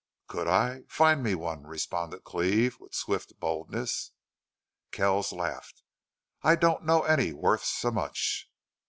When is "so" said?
7.63-7.91